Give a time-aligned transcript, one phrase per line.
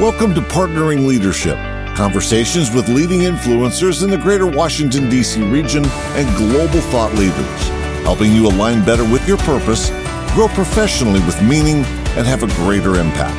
[0.00, 1.58] Welcome to Partnering Leadership,
[1.94, 5.42] conversations with leading influencers in the greater Washington, D.C.
[5.42, 7.68] region and global thought leaders,
[8.02, 9.90] helping you align better with your purpose,
[10.32, 11.84] grow professionally with meaning,
[12.16, 13.38] and have a greater impact.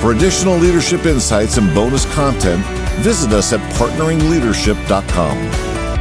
[0.00, 2.64] For additional leadership insights and bonus content,
[3.02, 5.38] visit us at partneringleadership.com.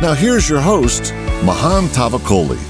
[0.02, 1.12] Now, here's your host,
[1.44, 2.64] Mahan Tavakoli.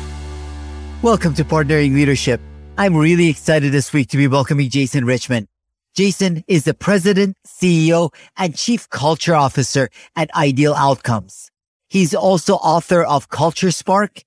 [1.03, 2.41] Welcome to Partnering Leadership.
[2.79, 5.50] I'm really excited this week to be welcoming Jason Richmond.
[5.93, 11.51] Jason is the president, CEO, and chief culture officer at Ideal Outcomes.
[11.89, 14.23] He's also author of Culture Spark,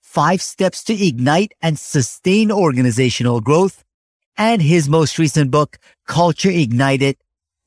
[0.00, 3.82] Five Steps to Ignite and Sustain Organizational Growth,
[4.36, 7.16] and his most recent book, Culture Ignited,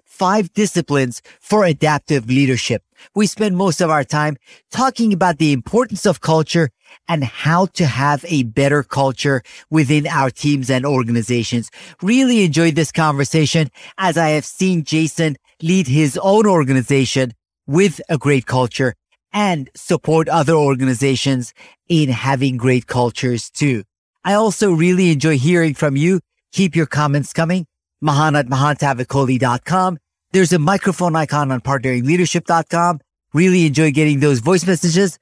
[0.05, 2.83] Five Disciplines for Adaptive Leadership.
[3.13, 4.37] We spend most of our time
[4.71, 6.69] talking about the importance of culture
[7.07, 11.69] and how to have a better culture within our teams and organizations.
[12.01, 17.33] Really enjoyed this conversation as I have seen Jason lead his own organization
[17.67, 18.93] with a great culture
[19.33, 21.53] and support other organizations
[21.87, 23.83] in having great cultures too.
[24.23, 26.19] I also really enjoy hearing from you.
[26.51, 27.65] Keep your comments coming.
[28.01, 29.97] Mahan at mahantavakoli.com.
[30.33, 32.99] There's a microphone icon on partneringleadership.com.
[33.33, 35.17] Really enjoy getting those voice messages.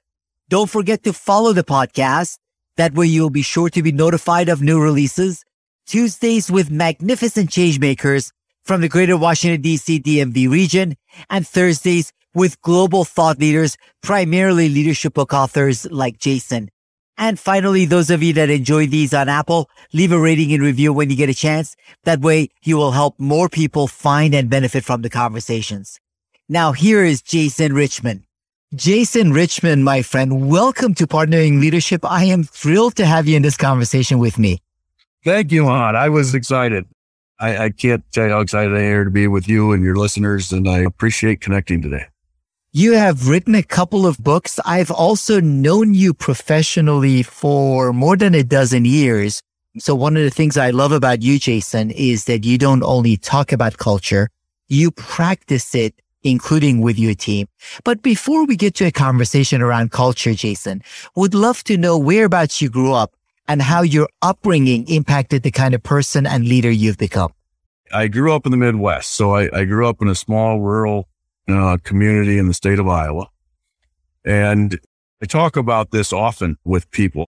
[0.50, 2.40] Don't forget to follow the podcast.
[2.76, 5.46] That way you'll be sure to be notified of new releases.
[5.86, 8.32] Tuesdays with magnificent changemakers
[8.64, 10.96] from the greater Washington DC DMV region
[11.30, 16.70] and Thursdays with global thought leaders, primarily leadership book authors like Jason.
[17.16, 20.92] And finally, those of you that enjoy these on Apple, leave a rating and review
[20.92, 21.76] when you get a chance.
[22.06, 26.00] That way you will help more people find and benefit from the conversations.
[26.48, 28.24] Now here is Jason Richmond.
[28.76, 32.06] Jason Richmond, my friend, welcome to Partnering Leadership.
[32.06, 34.62] I am thrilled to have you in this conversation with me.
[35.26, 35.96] Thank you, Hon.
[35.96, 36.86] I was excited.
[37.40, 39.96] I, I can't tell you how excited I am to be with you and your
[39.96, 42.06] listeners, and I appreciate connecting today.
[42.72, 44.60] You have written a couple of books.
[44.64, 49.42] I've also known you professionally for more than a dozen years.
[49.80, 53.18] So one of the things I love about you, Jason, is that you don't only
[53.18, 54.30] talk about culture,
[54.68, 57.48] you practice it including with your team.
[57.84, 60.82] But before we get to a conversation around culture, Jason,
[61.16, 63.14] would love to know whereabouts you grew up
[63.48, 67.34] and how your upbringing impacted the kind of person and leader you've become.
[67.92, 69.12] I grew up in the Midwest.
[69.12, 71.08] So I, I grew up in a small rural
[71.48, 73.28] uh, community in the state of Iowa.
[74.24, 74.80] And
[75.22, 77.28] I talk about this often with people,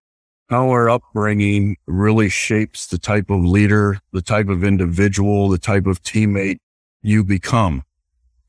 [0.50, 5.88] how our upbringing really shapes the type of leader, the type of individual, the type
[5.88, 6.58] of teammate
[7.02, 7.84] you become.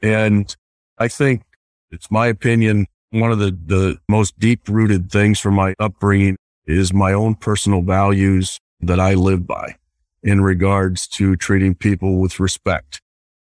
[0.03, 0.55] And
[0.99, 1.43] I think
[1.91, 2.87] it's my opinion.
[3.11, 6.37] One of the, the most deep rooted things from my upbringing
[6.67, 9.77] is my own personal values that I live by
[10.23, 13.01] in regards to treating people with respect,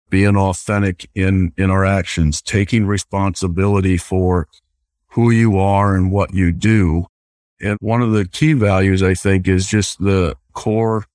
[0.09, 4.47] being authentic in, in our actions, taking responsibility for
[5.09, 7.07] who you are and what you do.
[7.61, 11.05] And one of the key values, I think, is just the core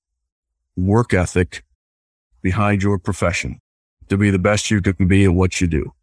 [0.75, 1.63] work ethic
[2.41, 3.59] behind your profession
[4.11, 5.93] to be the best you can be at what you do.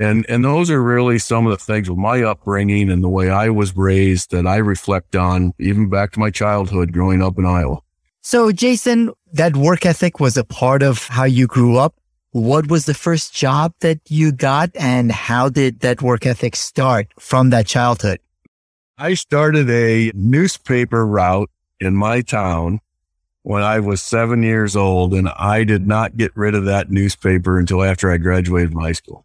[0.00, 3.30] And, and those are really some of the things with my upbringing and the way
[3.30, 7.44] I was raised that I reflect on even back to my childhood growing up in
[7.44, 7.78] Iowa.
[8.22, 11.94] So Jason, that work ethic was a part of how you grew up.
[12.30, 17.08] What was the first job that you got and how did that work ethic start
[17.18, 18.20] from that childhood?
[18.96, 22.80] I started a newspaper route in my town
[23.42, 27.58] when I was seven years old, and I did not get rid of that newspaper
[27.58, 29.24] until after I graduated from high school.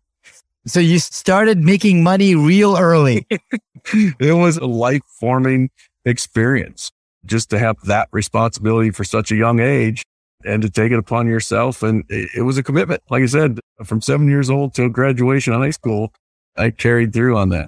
[0.66, 3.28] So you started making money real early.
[3.94, 5.70] it was a life forming
[6.06, 6.92] experience
[7.26, 10.04] just to have that responsibility for such a young age
[10.46, 11.84] and to take it upon yourself.
[11.84, 13.02] And it, was a commitment.
[13.10, 16.14] Like I said, from seven years old till graduation high school,
[16.58, 17.68] I carried through on that.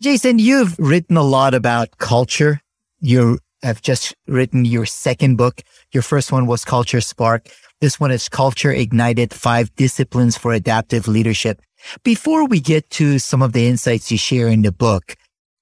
[0.00, 2.60] Jason, you've written a lot about culture.
[3.00, 5.62] You're have just written your second book.
[5.92, 7.48] Your first one was Culture Spark.
[7.80, 11.60] This one is Culture Ignited, five disciplines for adaptive leadership.
[12.02, 15.16] Before we get to some of the insights you share in the book,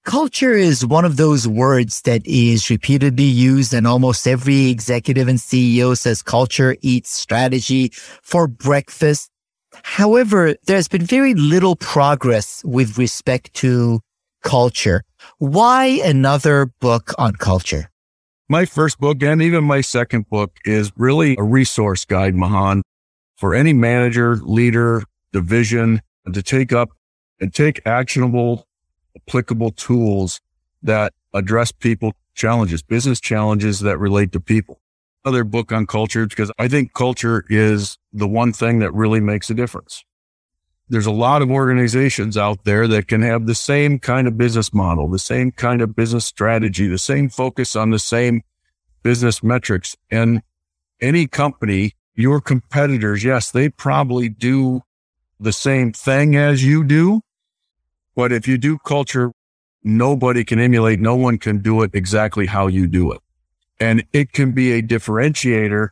[0.05, 5.39] culture is one of those words that is repeatedly used and almost every executive and
[5.39, 7.91] CEO says culture eats strategy
[8.23, 9.31] for breakfast.
[9.83, 14.01] However, there's been very little progress with respect to
[14.43, 15.03] culture.
[15.39, 17.91] Why another book on culture?
[18.49, 22.83] My first book and even my second book is really a resource guide, Mahan,
[23.37, 25.03] for any manager, leader,
[25.33, 26.01] division
[26.33, 26.91] to take up
[27.41, 28.67] and take actionable,
[29.17, 30.41] applicable tools
[30.83, 34.81] that address people challenges, business challenges that relate to people.
[35.27, 39.51] other book on culture because I think culture is the one thing that really makes
[39.51, 40.05] a difference.
[40.89, 44.73] There's a lot of organizations out there that can have the same kind of business
[44.73, 48.43] model, the same kind of business strategy, the same focus on the same
[49.03, 49.97] business metrics.
[50.13, 50.43] And
[51.01, 54.83] any company, your competitors, yes, they probably do
[55.41, 57.21] the same thing as you do.
[58.15, 59.33] But if you do culture,
[59.83, 61.01] nobody can emulate.
[61.01, 63.21] No one can do it exactly how you do it.
[63.81, 65.89] And it can be a differentiator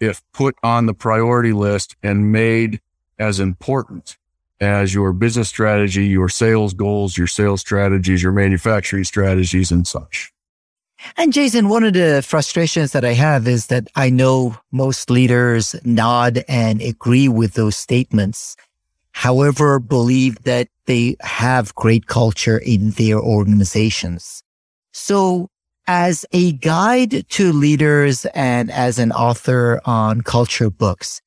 [0.00, 2.80] if put on the priority list and made
[3.18, 4.18] as important
[4.64, 10.32] as your business strategy, your sales goals, your sales strategies, your manufacturing strategies and such.
[11.16, 15.74] And Jason, one of the frustrations that I have is that I know most leaders
[15.84, 18.56] nod and agree with those statements.
[19.12, 24.42] However, believe that they have great culture in their organizations.
[24.92, 25.48] So
[25.86, 31.20] as a guide to leaders and as an author on culture books,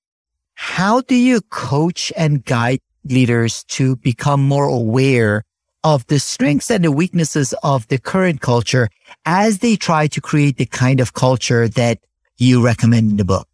[0.56, 2.80] how do you coach and guide
[3.12, 5.44] leaders to become more aware
[5.84, 8.90] of the strengths and the weaknesses of the current culture
[9.26, 12.00] as they try to create the kind of culture that
[12.38, 13.48] you recommend in the book?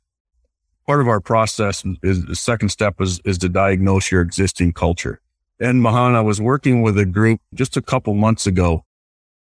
[0.86, 5.22] Part of our process is the second step is, is to diagnose your existing culture.
[5.60, 8.84] And Mahan, I was working with a group just a couple months ago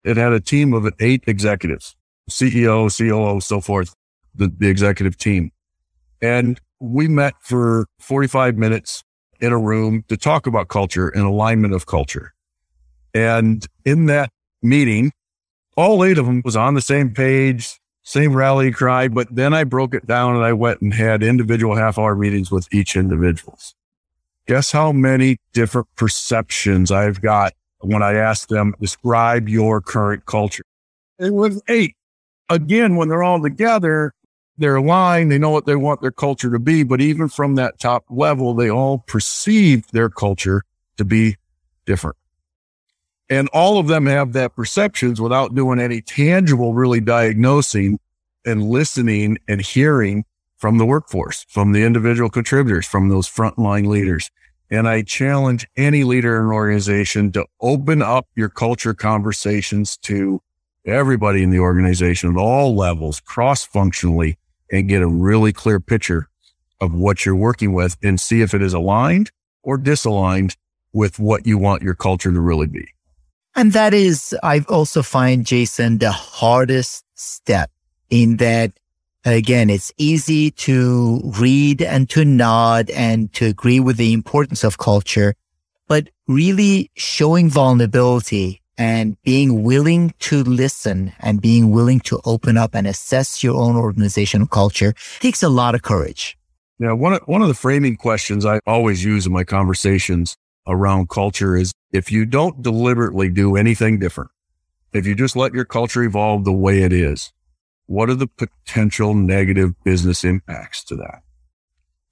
[0.03, 1.95] it had a team of eight executives,
[2.29, 3.95] CEO, COO, so forth,
[4.35, 5.51] the, the executive team.
[6.21, 9.03] And we met for 45 minutes
[9.43, 12.33] in a room to talk about culture and alignment of culture.
[13.13, 14.31] And in that
[14.61, 15.11] meeting,
[15.75, 19.09] all eight of them was on the same page, same rally cry.
[19.09, 22.51] But then I broke it down and I went and had individual half hour meetings
[22.51, 23.75] with each individuals.
[24.47, 30.63] Guess how many different perceptions I've got when I asked them, describe your current culture.
[31.19, 31.95] It was eight.
[32.49, 34.13] Again, when they're all together,
[34.57, 35.31] they're aligned.
[35.31, 36.83] They know what they want their culture to be.
[36.83, 40.63] But even from that top level, they all perceive their culture
[40.97, 41.37] to be
[41.85, 42.17] different.
[43.29, 47.99] And all of them have that perceptions without doing any tangible, really diagnosing
[48.45, 50.25] and listening and hearing
[50.57, 54.29] from the workforce, from the individual contributors, from those frontline leaders.
[54.69, 60.41] And I challenge any leader in an organization to open up your culture conversations to
[60.85, 64.37] everybody in the organization at all levels, cross functionally,
[64.73, 66.27] and get a really clear picture
[66.81, 69.31] of what you're working with and see if it is aligned
[69.63, 70.57] or disaligned
[70.91, 72.89] with what you want your culture to really be.
[73.55, 77.71] And that is, I also find, Jason, the hardest step
[78.09, 78.73] in that
[79.25, 84.77] Again, it's easy to read and to nod and to agree with the importance of
[84.77, 85.33] culture,
[85.87, 92.73] but really showing vulnerability and being willing to listen and being willing to open up
[92.73, 96.37] and assess your own organizational culture takes a lot of courage.
[96.79, 96.93] Yeah.
[96.93, 100.35] One of, one of the framing questions I always use in my conversations
[100.67, 104.31] around culture is if you don't deliberately do anything different,
[104.91, 107.31] if you just let your culture evolve the way it is,
[107.85, 111.21] what are the potential negative business impacts to that?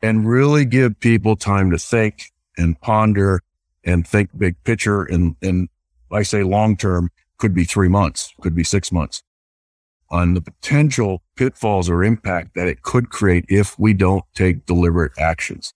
[0.02, 2.26] And really give people time to think
[2.58, 3.42] and ponder
[3.84, 5.04] and think big picture.
[5.04, 5.70] And, and
[6.14, 9.24] I say long term could be three months, could be six months
[10.12, 15.14] on the potential pitfalls or impact that it could create if we don't take deliberate
[15.18, 15.74] actions.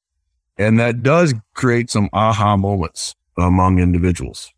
[0.58, 4.52] And that does create some aha moments among individuals.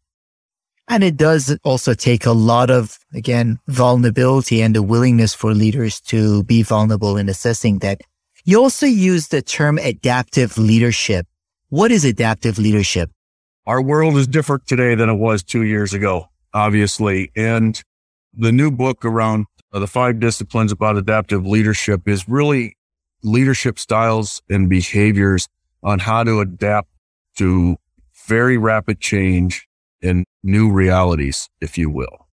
[0.89, 5.99] And it does also take a lot of, again, vulnerability and the willingness for leaders
[6.01, 8.01] to be vulnerable in assessing that.
[8.45, 11.27] You also use the term adaptive leadership.
[11.69, 13.11] What is adaptive leadership?
[13.67, 17.33] Our world is different today than it was two years ago, obviously.
[17.35, 17.83] And
[18.33, 22.77] the new book around uh, the five disciplines about adaptive leadership is really
[23.23, 25.49] leadership styles and behaviors
[25.83, 26.87] on how to adapt
[27.39, 27.75] to
[28.25, 29.67] very rapid change
[30.01, 32.29] and new realities, if you will.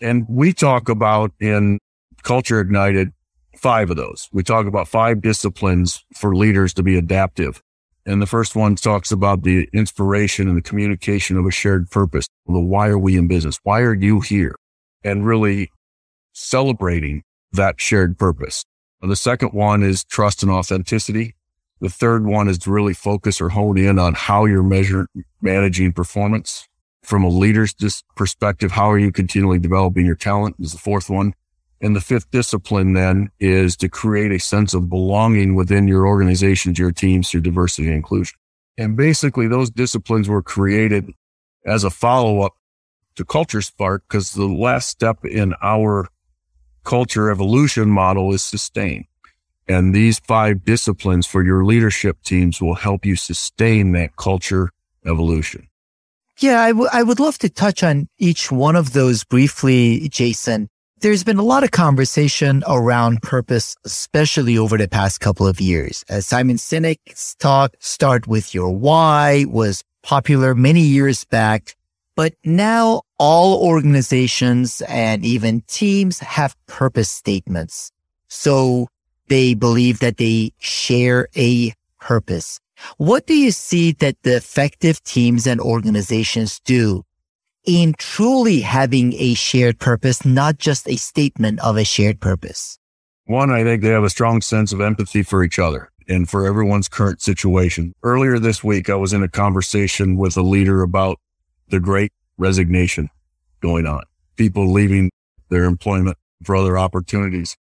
[0.00, 1.78] And we talk about in
[2.22, 3.12] Culture Ignited
[3.54, 4.30] five of those.
[4.32, 7.62] We talk about five disciplines for leaders to be adaptive.
[8.06, 12.26] And the first one talks about the inspiration and the communication of a shared purpose.
[12.46, 13.58] The why are we in business?
[13.62, 14.54] Why are you here?
[15.04, 15.70] And really
[16.32, 18.64] celebrating that shared purpose.
[19.02, 21.34] The second one is trust and authenticity.
[21.80, 25.06] The third one is to really focus or hone in on how you're measuring,
[25.40, 26.68] managing performance
[27.02, 27.74] from a leader's
[28.14, 31.34] perspective, how are you continually developing your talent is the fourth one.
[31.80, 36.78] And the fifth discipline then is to create a sense of belonging within your organizations,
[36.78, 38.36] your teams through diversity and inclusion.
[38.76, 41.10] And basically those disciplines were created
[41.64, 42.54] as a follow up
[43.16, 46.08] to culture spark because the last step in our
[46.84, 49.06] culture evolution model is sustain.
[49.68, 54.70] And these five disciplines for your leadership teams will help you sustain that culture
[55.06, 55.68] evolution.
[56.38, 60.68] Yeah, I, w- I would love to touch on each one of those briefly, Jason.
[61.02, 66.04] There's been a lot of conversation around purpose, especially over the past couple of years.
[66.10, 71.74] As Simon Sinek's talk, Start With Your Why, was popular many years back.
[72.16, 77.92] But now all organizations and even teams have purpose statements.
[78.28, 78.88] So
[79.28, 82.60] they believe that they share a purpose.
[82.98, 87.04] What do you see that the effective teams and organizations do
[87.66, 92.78] in truly having a shared purpose, not just a statement of a shared purpose?
[93.26, 96.46] One, I think they have a strong sense of empathy for each other and for
[96.46, 97.94] everyone's current situation.
[98.02, 101.18] Earlier this week, I was in a conversation with a leader about
[101.68, 103.08] the great resignation
[103.60, 104.02] going on,
[104.36, 105.10] people leaving
[105.48, 107.56] their employment for other opportunities.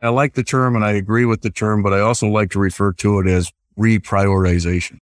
[0.00, 2.58] I like the term and I agree with the term, but I also like to
[2.58, 4.98] refer to it as reprioritization.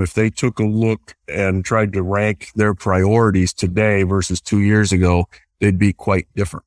[0.00, 4.92] If they took a look and tried to rank their priorities today versus two years
[4.92, 5.26] ago,
[5.58, 6.64] they'd be quite different.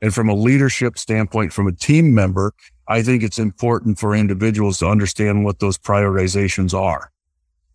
[0.00, 2.52] And from a leadership standpoint, from a team member,
[2.86, 7.10] I think it's important for individuals to understand what those prioritizations are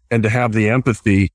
[0.09, 1.31] and to have the empathy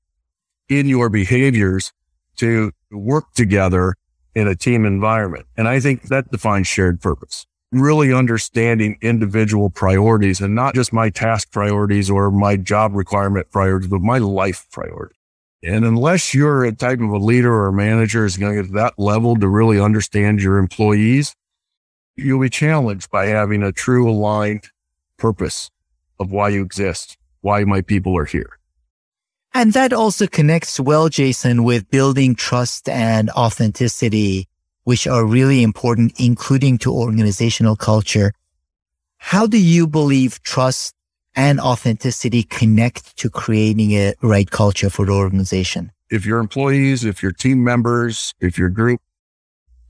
[0.67, 1.93] in your behaviors
[2.37, 3.95] to work together
[4.33, 5.45] in a team environment.
[5.55, 11.09] And I think that defines shared purpose really understanding individual priorities and not just my
[11.09, 15.15] task priorities or my job requirement priorities, but my life priority.
[15.61, 18.67] And unless you're a type of a leader or a manager is going to get
[18.69, 21.35] to that level to really understand your employees,
[22.15, 24.69] you'll be challenged by having a true aligned
[25.17, 25.69] purpose
[26.19, 28.57] of why you exist, why my people are here.
[29.53, 34.48] And that also connects well, Jason, with building trust and authenticity
[34.89, 38.33] which are really important, including to organizational culture.
[39.17, 40.95] How do you believe trust
[41.35, 45.91] and authenticity connect to creating a right culture for the organization?
[46.09, 48.99] If your employees, if your team members, if your group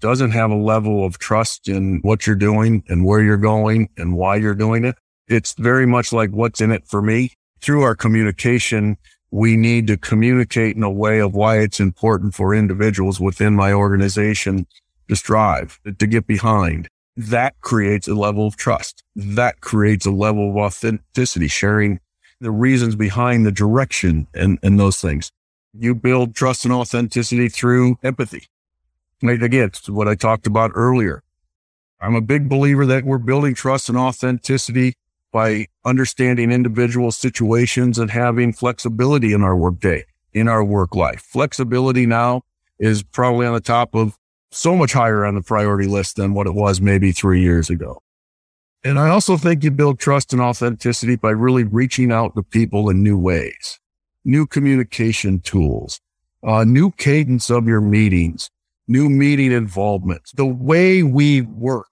[0.01, 4.17] doesn't have a level of trust in what you're doing and where you're going and
[4.17, 4.95] why you're doing it,
[5.29, 7.31] it's very much like what's in it for me.
[7.61, 8.97] Through our communication,
[9.31, 13.71] we need to communicate in a way of why it's important for individuals within my
[13.71, 14.67] organization
[15.09, 16.87] to strive, to get behind.
[17.17, 19.03] That creates a level of trust.
[19.15, 21.99] That creates a level of authenticity, sharing
[22.39, 25.31] the reasons behind the direction and, and those things.
[25.73, 28.47] You build trust and authenticity through empathy.
[29.21, 29.43] Right?
[29.43, 31.21] Again, it's what I talked about earlier.
[31.99, 34.93] I'm a big believer that we're building trust and authenticity
[35.31, 41.21] by understanding individual situations and having flexibility in our workday, in our work life.
[41.21, 42.43] Flexibility now
[42.79, 44.17] is probably on the top of
[44.51, 48.01] so much higher on the priority list than what it was maybe three years ago.
[48.83, 52.89] And I also think you build trust and authenticity by really reaching out to people
[52.89, 53.79] in new ways,
[54.23, 55.99] new communication tools,
[56.43, 58.49] uh, new cadence of your meetings,
[58.87, 60.21] new meeting involvement.
[60.33, 61.87] The way we work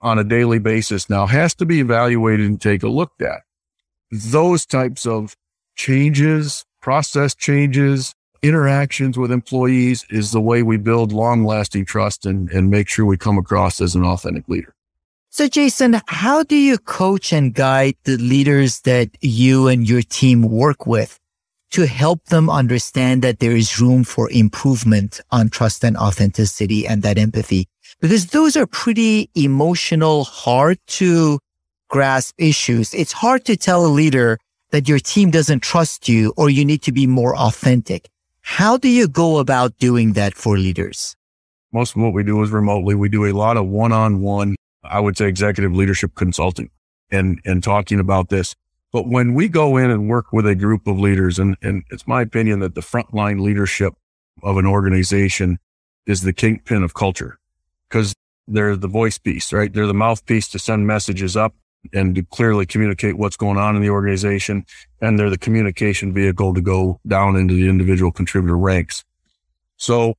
[0.00, 3.42] on a daily basis now has to be evaluated and take a look at.
[4.10, 5.36] Those types of
[5.76, 12.50] changes, process changes, interactions with employees is the way we build long lasting trust and,
[12.50, 14.74] and make sure we come across as an authentic leader.
[15.30, 20.42] So, Jason, how do you coach and guide the leaders that you and your team
[20.42, 21.18] work with
[21.70, 27.02] to help them understand that there is room for improvement on trust and authenticity and
[27.02, 27.66] that empathy?
[28.00, 31.40] Because those are pretty emotional, hard to
[31.88, 32.92] grasp issues.
[32.92, 34.38] It's hard to tell a leader
[34.70, 38.10] that your team doesn't trust you or you need to be more authentic.
[38.46, 41.16] How do you go about doing that for leaders?
[41.72, 42.94] Most of what we do is remotely.
[42.94, 46.68] We do a lot of one-on-one, I would say executive leadership consulting
[47.10, 48.54] and, and talking about this.
[48.92, 52.06] But when we go in and work with a group of leaders, and, and it's
[52.06, 53.94] my opinion that the frontline leadership
[54.42, 55.58] of an organization
[56.06, 57.38] is the kingpin of culture
[57.88, 58.14] because
[58.46, 59.72] they're the voice piece, right?
[59.72, 61.54] They're the mouthpiece to send messages up
[61.92, 64.64] and to clearly communicate what's going on in the organization.
[65.00, 69.04] And they're the communication vehicle to go down into the individual contributor ranks.
[69.76, 70.14] So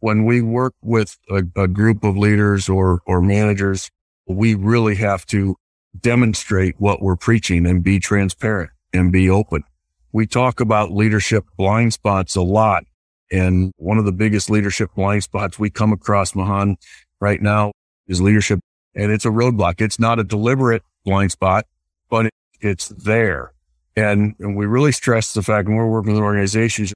[0.00, 3.90] when we work with a, a group of leaders or, or managers,
[4.26, 5.56] we really have to
[6.00, 9.64] demonstrate what we're preaching and be transparent and be open.
[10.12, 12.84] We talk about leadership blind spots a lot.
[13.32, 16.76] And one of the biggest leadership blind spots we come across, Mahan,
[17.20, 17.72] right now
[18.06, 18.60] is leadership
[18.94, 19.80] and it's a roadblock.
[19.80, 21.66] It's not a deliberate blind spot,
[22.08, 23.52] but it, it's there.
[23.96, 26.92] And, and we really stress the fact when we're working with organizations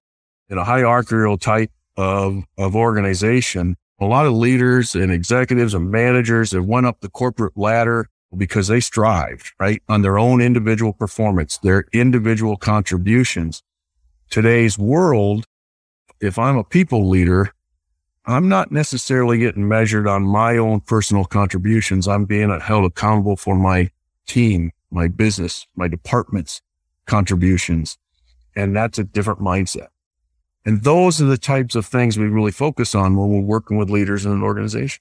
[0.48, 6.52] in a hierarchical type of, of organization, a lot of leaders and executives and managers
[6.52, 11.58] have went up the corporate ladder because they strived, right, on their own individual performance,
[11.58, 13.62] their individual contributions.
[14.30, 15.44] Today's world,
[16.20, 17.52] if I'm a people leader,
[18.28, 22.06] I'm not necessarily getting measured on my own personal contributions.
[22.06, 23.90] I'm being held accountable for my
[24.26, 26.60] team, my business, my department's
[27.06, 27.96] contributions.
[28.54, 29.88] And that's a different mindset.
[30.66, 33.88] And those are the types of things we really focus on when we're working with
[33.88, 35.00] leaders in an organization.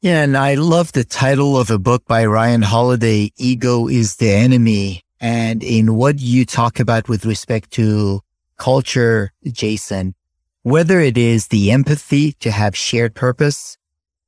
[0.00, 4.32] Yeah, and I love the title of a book by Ryan Holiday, Ego is the
[4.32, 5.02] Enemy.
[5.20, 8.22] And in what you talk about with respect to
[8.58, 10.16] culture, Jason,
[10.64, 13.76] whether it is the empathy to have shared purpose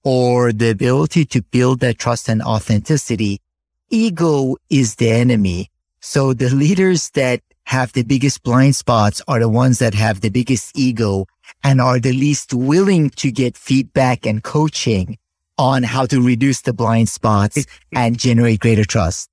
[0.04, 3.40] or the ability to build that trust and authenticity,
[3.88, 5.70] ego is the enemy.
[6.00, 10.28] So the leaders that have the biggest blind spots are the ones that have the
[10.28, 11.24] biggest ego
[11.64, 15.16] and are the least willing to get feedback and coaching
[15.56, 17.64] on how to reduce the blind spots
[17.94, 19.30] and generate greater trust.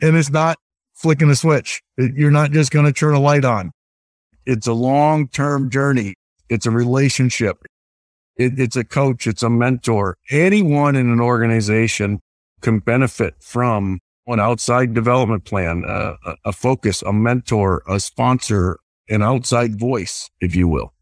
[0.00, 0.56] And it's not
[0.94, 1.82] flicking a switch.
[1.96, 3.72] You're not just going to turn a light on.
[4.46, 6.14] It's a long term journey.
[6.48, 7.64] It's a relationship.
[8.36, 9.26] It, it's a coach.
[9.26, 10.16] It's a mentor.
[10.30, 12.20] Anyone in an organization
[12.60, 19.22] can benefit from an outside development plan, uh, a focus, a mentor, a sponsor, an
[19.22, 20.92] outside voice, if you will.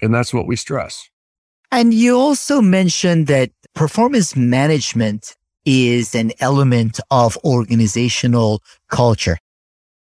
[0.00, 1.08] And that's what we stress.
[1.70, 9.38] And you also mentioned that performance management is an element of organizational culture.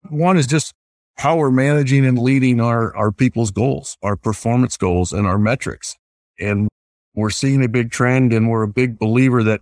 [0.09, 0.73] One is just
[1.17, 5.95] how we're managing and leading our, our people's goals, our performance goals and our metrics.
[6.39, 6.67] And
[7.13, 9.61] we're seeing a big trend and we're a big believer that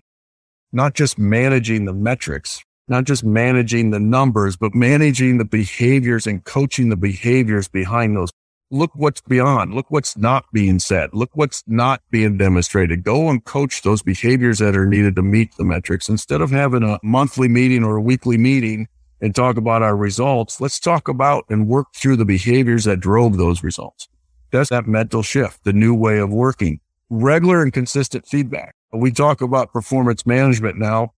[0.72, 6.44] not just managing the metrics, not just managing the numbers, but managing the behaviors and
[6.44, 8.32] coaching the behaviors behind those
[8.74, 9.74] look what's beyond.
[9.74, 11.12] Look what's not being said.
[11.14, 13.04] Look what's not being demonstrated.
[13.04, 16.84] Go and coach those behaviors that are needed to meet the metrics instead of having
[16.84, 18.88] a monthly meeting or a weekly meeting
[19.24, 20.60] and talk about our results.
[20.60, 24.10] Let's talk about and work through the behaviors that drove those results.
[24.52, 28.76] That's that mental shift, the new way of working, regular and consistent feedback.
[28.92, 31.14] We talk about performance management now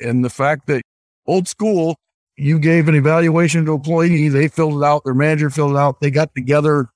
[0.00, 0.82] and the fact that
[1.26, 1.96] old school
[2.36, 4.28] you gave an evaluation to employee.
[4.28, 5.04] They filled it out.
[5.04, 6.00] Their manager filled it out.
[6.00, 6.88] They got together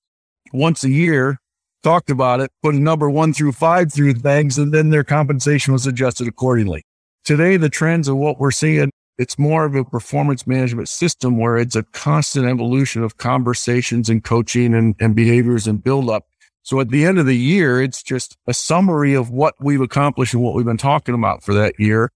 [0.53, 1.39] once a year,
[1.83, 5.73] talked about it, put a number one through five through things, and then their compensation
[5.73, 6.83] was adjusted accordingly.
[7.25, 11.59] Today, the trends of what we're seeing, it's more of a performance management system where
[11.59, 16.27] it's a constant evolution of conversations and coaching and, and behaviors and build up.
[16.63, 20.33] So at the end of the year, it's just a summary of what we've accomplished
[20.33, 22.13] and what we've been talking about for that year.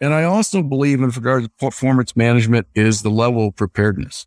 [0.00, 4.24] And I also believe in regard to performance management is the level of preparedness.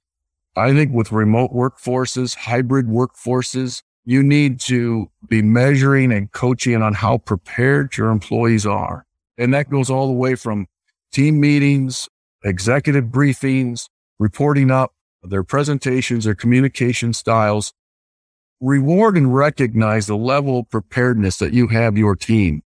[0.58, 6.94] I think with remote workforces, hybrid workforces, you need to be measuring and coaching on
[6.94, 9.06] how prepared your employees are.
[9.38, 10.68] And that goes all the way from
[11.12, 12.10] team meetings,
[12.44, 14.94] executive briefings, reporting up,
[15.24, 17.74] their presentations, their communication styles.
[18.60, 22.62] Reward and recognize the level of preparedness that you have your team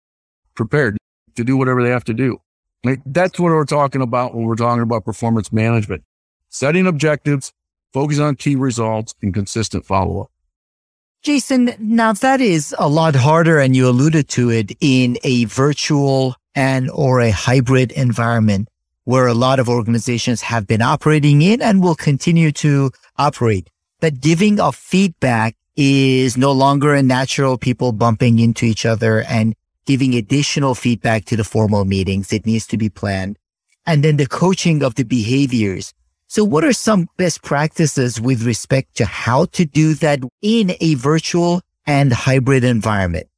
[0.54, 0.96] prepared
[1.36, 2.38] to do whatever they have to do.
[2.82, 6.02] Like, that's what we're talking about when we're talking about performance management.
[6.48, 7.52] Setting objectives,
[7.92, 10.30] focus on key results and consistent follow up.
[11.22, 16.36] Jason, now that is a lot harder and you alluded to it in a virtual
[16.54, 18.68] and or a hybrid environment
[19.04, 23.68] where a lot of organizations have been operating in and will continue to operate.
[24.00, 29.54] That giving of feedback is no longer a natural people bumping into each other and
[29.86, 32.32] giving additional feedback to the formal meetings.
[32.32, 33.38] It needs to be planned.
[33.86, 35.92] And then the coaching of the behaviors.
[36.26, 40.94] So what are some best practices with respect to how to do that in a
[40.94, 43.28] virtual and hybrid environment?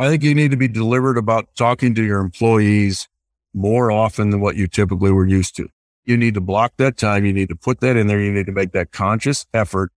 [0.00, 3.06] I think you need to be deliberate about talking to your employees
[3.52, 5.68] more often than what you typically were used to.
[6.06, 7.26] You need to block that time.
[7.26, 8.18] You need to put that in there.
[8.18, 9.92] You need to make that conscious effort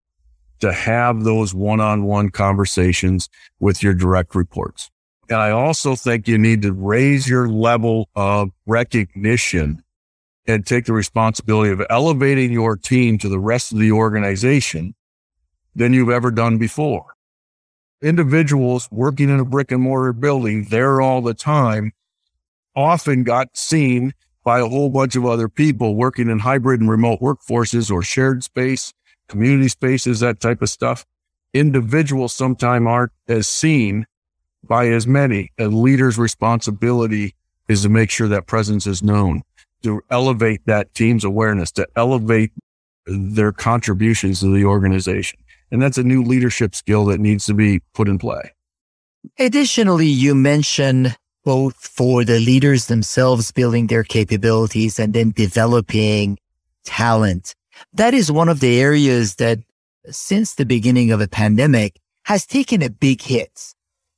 [0.59, 3.29] to have those one-on-one conversations
[3.61, 4.91] with your direct reports.
[5.29, 9.83] And I also think you need to raise your level of recognition
[10.45, 14.95] and take the responsibility of elevating your team to the rest of the organization
[15.73, 17.15] than you've ever done before.
[18.03, 21.93] Individuals working in a brick and mortar building there all the time
[22.75, 24.13] often got seen
[24.43, 28.43] by a whole bunch of other people working in hybrid and remote workforces or shared
[28.43, 28.93] space,
[29.29, 31.05] community spaces, that type of stuff.
[31.53, 34.05] Individuals sometimes aren't as seen
[34.61, 35.51] by as many.
[35.57, 37.35] A leader's responsibility
[37.69, 39.43] is to make sure that presence is known,
[39.83, 42.51] to elevate that team's awareness, to elevate
[43.05, 45.39] their contributions to the organization.
[45.73, 48.53] And that's a new leadership skill that needs to be put in play.
[49.39, 56.37] Additionally, you mentioned both for the leaders themselves building their capabilities and then developing
[56.85, 57.55] talent.
[57.91, 59.61] That is one of the areas that
[60.11, 63.73] since the beginning of a pandemic has taken a big hit.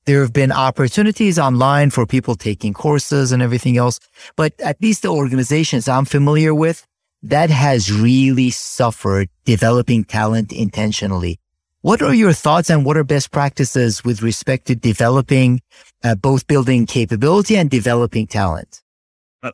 [0.05, 3.97] There have been opportunities online for people taking courses and everything else,
[4.35, 6.85] but at least the organizations I'm familiar with,
[7.23, 11.39] that has really suffered developing talent intentionally.
[11.85, 15.61] What are your thoughts and what are best practices with respect to developing,
[16.03, 18.81] uh, both building capability and developing talent?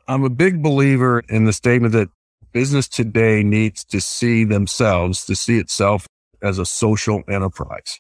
[0.08, 2.08] I'm a big believer in the statement that
[2.54, 6.08] business today needs to see themselves, to see itself
[6.42, 8.00] as a social enterprise.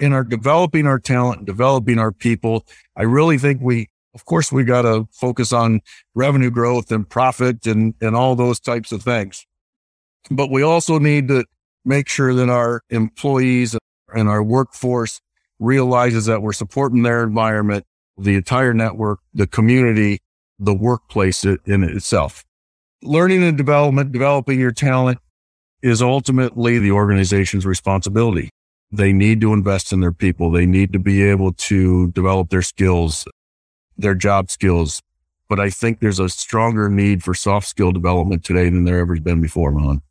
[0.00, 4.50] In our developing our talent, and developing our people, I really think we, of course,
[4.50, 5.80] we got to focus on
[6.16, 9.46] revenue growth and profit and, and all those types of things.
[10.28, 11.44] But we also need to
[11.84, 13.76] make sure that our employees
[14.14, 15.20] and our workforce
[15.58, 17.84] realizes that we're supporting their environment,
[18.18, 20.20] the entire network, the community,
[20.58, 22.44] the workplace in itself.
[23.02, 25.18] Learning and development, developing your talent
[25.82, 28.50] is ultimately the organization's responsibility.
[28.92, 30.50] They need to invest in their people.
[30.50, 33.26] They need to be able to develop their skills,
[33.96, 35.00] their job skills.
[35.48, 39.14] But I think there's a stronger need for soft skill development today than there ever
[39.14, 40.02] has been before, Mahan.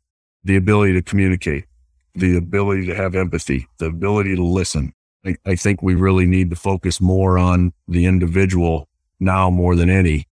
[0.44, 1.66] The ability to communicate,
[2.14, 4.92] the ability to have empathy, the ability to listen.
[5.24, 9.90] I, I think we really need to focus more on the individual now more than
[9.90, 10.26] any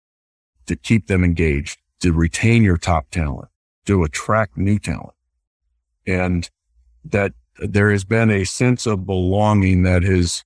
[0.68, 3.50] to keep them engaged, to retain your top talent,
[3.86, 5.16] to attract new talent
[6.06, 6.50] and
[7.04, 10.44] that there has been a sense of belonging that has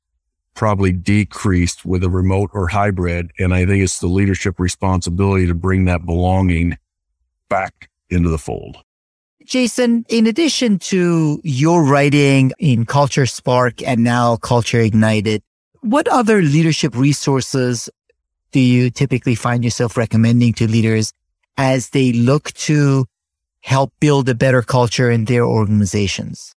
[0.54, 3.32] probably decreased with a remote or hybrid.
[3.39, 6.78] And I think it's the leadership responsibility to bring that belonging
[7.50, 8.78] back into the fold.
[9.50, 15.42] Jason, in addition to your writing in Culture Spark and now Culture Ignited,
[15.82, 17.90] what other leadership resources
[18.52, 21.14] do you typically find yourself recommending to leaders
[21.58, 23.08] as they look to
[23.62, 26.54] help build a better culture in their organizations?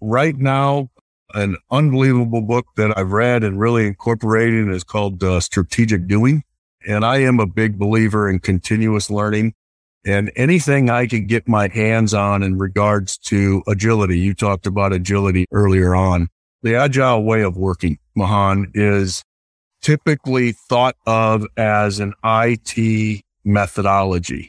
[0.00, 0.90] Right now,
[1.34, 6.44] an unbelievable book that I've read and really incorporated is called uh, Strategic Doing.
[6.86, 9.54] And I am a big believer in continuous learning
[10.06, 14.18] and anything I can get my hands on in regards to agility.
[14.18, 16.28] You talked about agility earlier on.
[16.62, 19.22] The agile way of working, Mahan, is
[19.82, 24.48] typically thought of as an IT methodology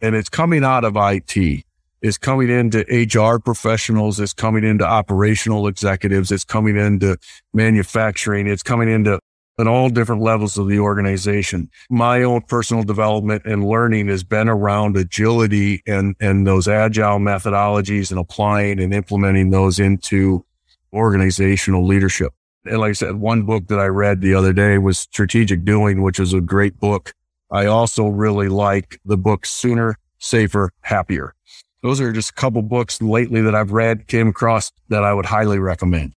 [0.00, 1.64] and it's coming out of IT.
[2.00, 4.20] It's coming into HR professionals.
[4.20, 6.30] It's coming into operational executives.
[6.30, 7.16] It's coming into
[7.52, 8.46] manufacturing.
[8.46, 9.18] It's coming into
[9.58, 11.70] at all different levels of the organization.
[11.90, 18.10] My own personal development and learning has been around agility and, and those agile methodologies
[18.10, 20.44] and applying and implementing those into
[20.92, 22.32] organizational leadership.
[22.64, 26.02] And like I said, one book that I read the other day was Strategic Doing,
[26.02, 27.14] which is a great book
[27.50, 31.34] I also really like the book Sooner, Safer, Happier.
[31.82, 35.26] Those are just a couple books lately that I've read, came across that I would
[35.26, 36.12] highly recommend.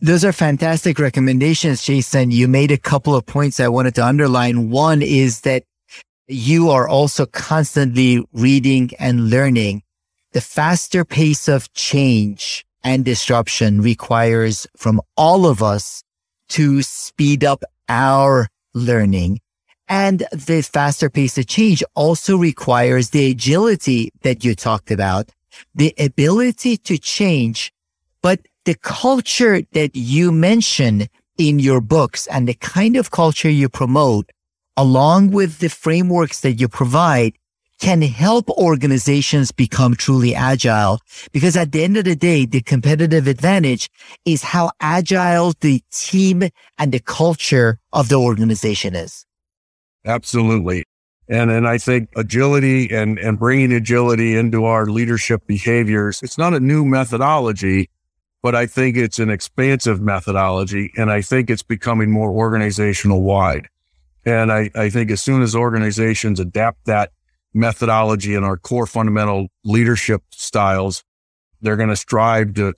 [0.00, 2.30] Those are fantastic recommendations, Jason.
[2.30, 4.70] You made a couple of points I wanted to underline.
[4.70, 5.64] One is that
[6.26, 9.82] you are also constantly reading and learning.
[10.32, 16.02] The faster pace of change and disruption requires from all of us
[16.50, 19.40] to speed up our learning
[19.90, 25.30] and the faster pace of change also requires the agility that you talked about,
[25.74, 27.72] the ability to change,
[28.22, 31.06] but the culture that you mention
[31.38, 34.30] in your books and the kind of culture you promote,
[34.76, 37.32] along with the frameworks that you provide,
[37.80, 41.00] can help organizations become truly agile.
[41.32, 43.88] Because at the end of the day, the competitive advantage
[44.26, 46.42] is how agile the team
[46.76, 49.24] and the culture of the organization is.
[50.04, 50.84] Absolutely.
[51.28, 56.54] And, and I think agility and, and bringing agility into our leadership behaviors, it's not
[56.54, 57.88] a new methodology,
[58.42, 60.92] but I think it's an expansive methodology.
[60.96, 63.68] And I think it's becoming more organizational wide.
[64.24, 67.10] And I, I think as soon as organizations adapt that
[67.52, 71.04] methodology and our core fundamental leadership styles,
[71.60, 72.74] they're going to strive to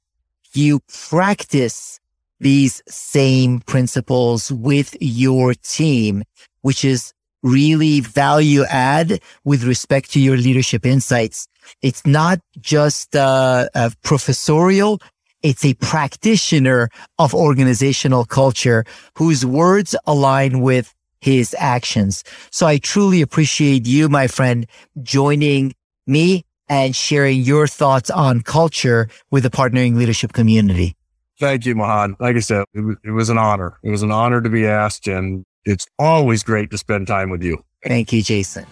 [0.55, 1.99] You practice
[2.41, 6.25] these same principles with your team,
[6.63, 7.13] which is
[7.43, 11.49] really value add with respect to your leadership insights.
[11.83, 13.69] It's not just uh,
[14.03, 15.01] professorial.
[15.43, 18.85] It's a practitioner of organizational culture
[19.17, 22.25] whose words align with his actions.
[22.51, 24.67] So I truly appreciate you, my friend,
[25.03, 25.75] joining
[26.07, 30.97] me and sharing your thoughts on culture with the partnering leadership community.
[31.39, 32.17] Thank you, Mahan.
[32.21, 33.79] Like I said, it was, it was an honor.
[33.83, 37.43] It was an honor to be asked and it's always great to spend time with
[37.43, 37.65] you.
[37.85, 38.67] Thank you, Jason.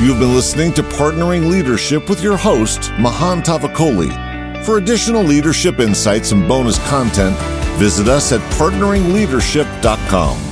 [0.00, 4.29] You've been listening to Partnering Leadership with your host, Mahan Tavakoli.
[4.64, 7.36] For additional leadership insights and bonus content,
[7.78, 10.49] visit us at partneringleadership.com.